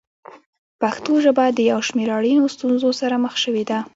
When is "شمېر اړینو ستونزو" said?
1.87-2.89